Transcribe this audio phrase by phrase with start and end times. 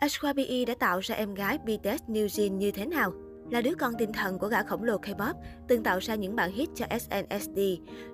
[0.00, 3.12] HYBE đã tạo ra em gái BTS New Jean như thế nào?
[3.50, 5.34] Là đứa con tinh thần của gã khổng lồ K-pop,
[5.68, 7.58] từng tạo ra những bản hit cho SNSD.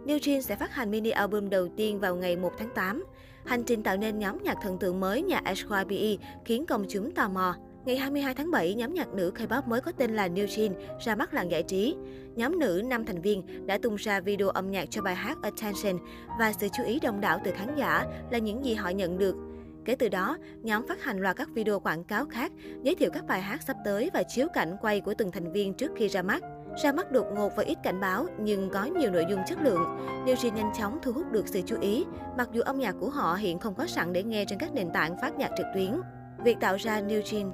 [0.06, 3.04] New Jean sẽ phát hành mini album đầu tiên vào ngày 1 tháng 8.
[3.46, 7.29] Hành trình tạo nên nhóm nhạc thần tượng mới nhà HYBE khiến công chúng tò
[7.29, 7.54] mò.
[7.85, 10.72] Ngày 22 tháng 7, nhóm nhạc nữ K-pop mới có tên là New Jean
[11.04, 11.94] ra mắt làng giải trí.
[12.35, 15.99] Nhóm nữ 5 thành viên đã tung ra video âm nhạc cho bài hát Attention
[16.38, 19.37] và sự chú ý đông đảo từ khán giả là những gì họ nhận được.
[19.84, 23.27] Kể từ đó, nhóm phát hành loạt các video quảng cáo khác, giới thiệu các
[23.27, 26.22] bài hát sắp tới và chiếu cảnh quay của từng thành viên trước khi ra
[26.22, 26.42] mắt.
[26.82, 29.82] Ra mắt đột ngột và ít cảnh báo nhưng có nhiều nội dung chất lượng.
[30.27, 32.05] New Jeans nhanh chóng thu hút được sự chú ý,
[32.36, 34.91] mặc dù âm nhạc của họ hiện không có sẵn để nghe trên các nền
[34.92, 36.00] tảng phát nhạc trực tuyến.
[36.44, 37.52] Việc tạo ra New Jeans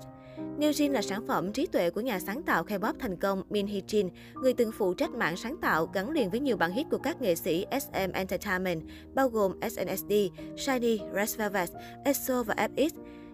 [0.58, 3.80] Newjin là sản phẩm trí tuệ của nhà sáng tạo K-pop thành công Min Hee
[3.80, 6.98] Jin, người từng phụ trách mạng sáng tạo gắn liền với nhiều bản hit của
[6.98, 8.82] các nghệ sĩ SM Entertainment,
[9.14, 10.12] bao gồm SNSD,
[10.56, 11.68] Shiny, Red Velvet,
[12.04, 12.90] EXO và FX.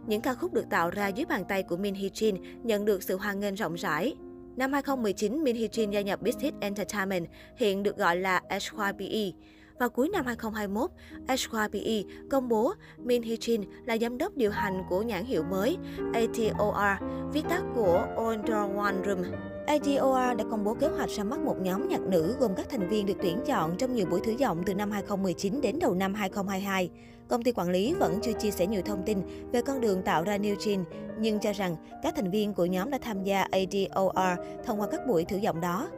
[0.06, 3.02] Những ca khúc được tạo ra dưới bàn tay của Min Hee Jin nhận được
[3.02, 4.14] sự hoan nghênh rộng rãi.
[4.56, 9.30] Năm 2019, Min Hee Jin gia nhập Big Hit Entertainment, hiện được gọi là HYBE.
[9.78, 10.90] Vào cuối năm 2021,
[11.28, 15.76] HYBE công bố Min Hee Jin là giám đốc điều hành của nhãn hiệu mới
[16.12, 19.22] ATOR, viết tắt của Older One Room.
[19.66, 22.88] ATOR đã công bố kế hoạch ra mắt một nhóm nhạc nữ gồm các thành
[22.88, 26.14] viên được tuyển chọn trong nhiều buổi thử giọng từ năm 2019 đến đầu năm
[26.14, 26.90] 2022.
[27.28, 29.18] Công ty quản lý vẫn chưa chia sẻ nhiều thông tin
[29.52, 30.84] về con đường tạo ra New Jean,
[31.18, 35.00] nhưng cho rằng các thành viên của nhóm đã tham gia ADOR thông qua các
[35.06, 35.88] buổi thử giọng đó.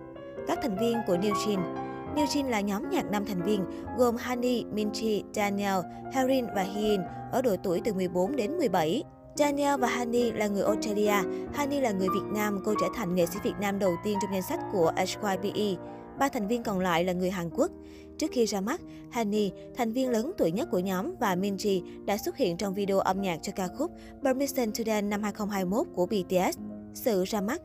[0.46, 1.85] Các thành viên của New Jean
[2.16, 3.64] New Jeans là nhóm nhạc 5 thành viên
[3.98, 5.74] gồm Honey, Minchi, Daniel,
[6.12, 7.00] Harin và Hyun,
[7.32, 9.02] ở độ tuổi từ 14 đến 17.
[9.36, 11.14] Daniel và Honey là người Australia,
[11.54, 14.32] Honey là người Việt Nam, cô trở thành nghệ sĩ Việt Nam đầu tiên trong
[14.32, 15.82] danh sách của HYBE.
[16.18, 17.70] Ba thành viên còn lại là người Hàn Quốc.
[18.18, 18.80] Trước khi ra mắt,
[19.12, 22.98] Honey, thành viên lớn tuổi nhất của nhóm và Minji đã xuất hiện trong video
[22.98, 23.90] âm nhạc cho ca khúc
[24.24, 26.58] Permission to Dance năm 2021 của BTS.
[26.94, 27.62] Sự ra mắt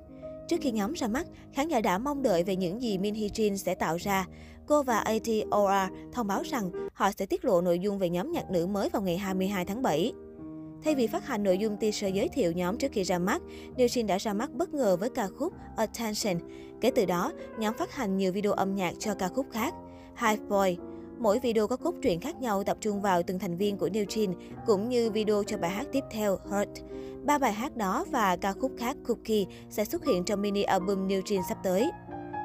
[0.52, 3.28] Trước khi nhóm ra mắt, khán giả đã mong đợi về những gì Min Hee
[3.28, 4.26] Jin sẽ tạo ra.
[4.68, 8.52] Cô và ATOR thông báo rằng họ sẽ tiết lộ nội dung về nhóm nhạc
[8.52, 10.14] nữ mới vào ngày 22 tháng 7.
[10.84, 13.42] Thay vì phát hành nội dung teaser giới thiệu nhóm trước khi ra mắt,
[13.78, 16.50] New Jin đã ra mắt bất ngờ với ca khúc Attention.
[16.82, 19.74] Kể từ đó, nhóm phát hành nhiều video âm nhạc cho ca khúc khác.
[20.22, 20.78] Hive Boy,
[21.22, 24.34] Mỗi video có cốt truyện khác nhau tập trung vào từng thành viên của New
[24.66, 26.70] cũng như video cho bài hát tiếp theo Hurt.
[27.24, 31.08] Ba bài hát đó và ca khúc khác Cookie sẽ xuất hiện trong mini album
[31.08, 31.92] New sắp tới.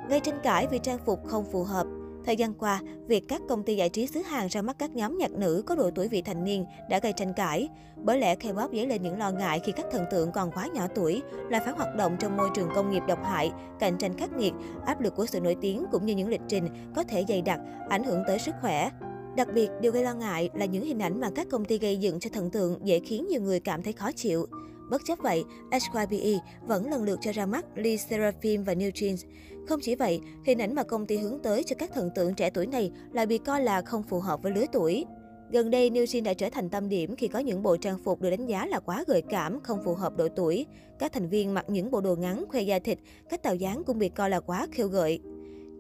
[0.08, 1.86] Gây tranh cãi vì trang phục không phù hợp,
[2.26, 5.18] Thời gian qua, việc các công ty giải trí xứ Hàn ra mắt các nhóm
[5.18, 7.68] nhạc nữ có độ tuổi vị thành niên đã gây tranh cãi.
[7.96, 10.86] Bởi lẽ K-pop dấy lên những lo ngại khi các thần tượng còn quá nhỏ
[10.94, 14.32] tuổi, là phải hoạt động trong môi trường công nghiệp độc hại, cạnh tranh khắc
[14.32, 14.52] nghiệt,
[14.86, 17.60] áp lực của sự nổi tiếng cũng như những lịch trình có thể dày đặc,
[17.88, 18.90] ảnh hưởng tới sức khỏe.
[19.36, 21.96] Đặc biệt, điều gây lo ngại là những hình ảnh mà các công ty gây
[21.96, 24.46] dựng cho thần tượng dễ khiến nhiều người cảm thấy khó chịu.
[24.90, 29.26] Bất chấp vậy, HYBE vẫn lần lượt cho ra mắt Lee Seraphim và New Jeans.
[29.68, 32.50] Không chỉ vậy, hình ảnh mà công ty hướng tới cho các thần tượng trẻ
[32.50, 35.04] tuổi này lại bị coi là không phù hợp với lứa tuổi.
[35.50, 38.20] Gần đây, New Jeans đã trở thành tâm điểm khi có những bộ trang phục
[38.20, 40.66] được đánh giá là quá gợi cảm, không phù hợp độ tuổi.
[40.98, 42.98] Các thành viên mặc những bộ đồ ngắn, khoe da thịt,
[43.28, 45.20] cách tạo dáng cũng bị coi là quá khiêu gợi.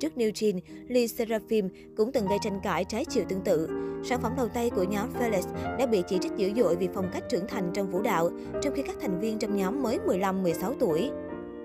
[0.00, 3.68] Trước New Jean, Lee Seraphim cũng từng gây tranh cãi trái chiều tương tự.
[4.04, 5.42] Sản phẩm đầu tay của nhóm Felix
[5.78, 8.30] đã bị chỉ trích dữ dội vì phong cách trưởng thành trong vũ đạo,
[8.62, 11.10] trong khi các thành viên trong nhóm mới 15-16 tuổi.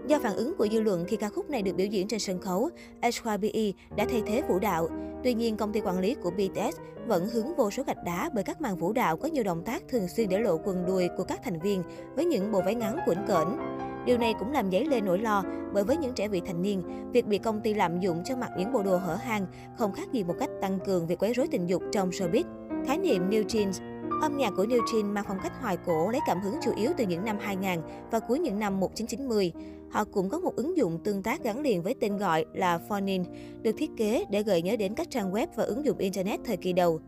[0.08, 2.40] Do phản ứng của dư luận khi ca khúc này được biểu diễn trên sân
[2.40, 2.70] khấu,
[3.02, 4.90] HYBE đã thay thế vũ đạo.
[5.24, 6.78] Tuy nhiên, công ty quản lý của BTS
[7.08, 9.84] vẫn hướng vô số gạch đá bởi các màn vũ đạo có nhiều động tác
[9.90, 11.84] thường xuyên để lộ quần đùi của các thành viên
[12.16, 13.48] với những bộ váy ngắn cuộn cỡn.
[14.06, 16.84] Điều này cũng làm dấy lên nỗi lo bởi với những trẻ vị thành niên,
[17.12, 19.46] việc bị công ty lạm dụng cho mặc những bộ đồ hở hang
[19.78, 22.44] không khác gì một cách tăng cường việc quấy rối tình dục trong showbiz.
[22.86, 23.92] Khái niệm New Jeans
[24.22, 26.92] Âm nhạc của New Jeans mang phong cách hoài cổ lấy cảm hứng chủ yếu
[26.98, 29.52] từ những năm 2000 và cuối những năm 1990.
[29.92, 33.24] Họ cũng có một ứng dụng tương tác gắn liền với tên gọi là Phonin,
[33.62, 36.58] được thiết kế để gợi nhớ đến các trang web và ứng dụng Internet thời
[36.58, 37.00] kỳ đầu.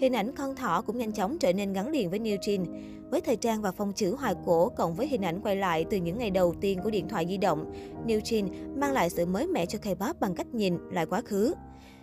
[0.00, 2.64] Hình ảnh con thỏ cũng nhanh chóng trở nên gắn liền với New Jean.
[3.10, 5.96] Với thời trang và phong chữ hoài cổ cộng với hình ảnh quay lại từ
[5.96, 7.72] những ngày đầu tiên của điện thoại di động,
[8.06, 8.48] New Jean
[8.78, 11.54] mang lại sự mới mẻ cho K-pop bằng cách nhìn lại quá khứ.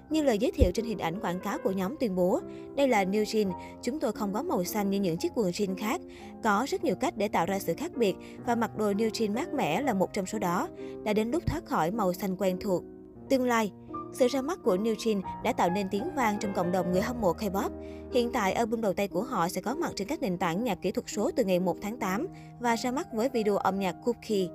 [0.10, 2.40] Như lời giới thiệu trên hình ảnh quảng cáo của nhóm tuyên bố,
[2.76, 3.52] đây là New Jean,
[3.82, 6.02] chúng tôi không có màu xanh như những chiếc quần jean khác.
[6.44, 8.16] Có rất nhiều cách để tạo ra sự khác biệt
[8.46, 10.68] và mặc đồ New Jean mát mẻ là một trong số đó.
[11.04, 12.84] Đã đến lúc thoát khỏi màu xanh quen thuộc.
[13.30, 13.72] Tương lai
[14.14, 14.96] sự ra mắt của New
[15.44, 17.70] đã tạo nên tiếng vang trong cộng đồng người hâm mộ K-pop.
[18.14, 20.82] Hiện tại, album đầu tay của họ sẽ có mặt trên các nền tảng nhạc
[20.82, 22.28] kỹ thuật số từ ngày 1 tháng 8
[22.60, 24.48] và ra mắt với video âm nhạc Cookie.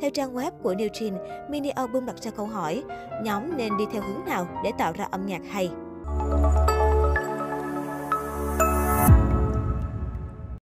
[0.00, 1.18] Theo trang web của New Jeans,
[1.50, 2.82] mini album đặt ra câu hỏi,
[3.22, 5.70] nhóm nên đi theo hướng nào để tạo ra âm nhạc hay?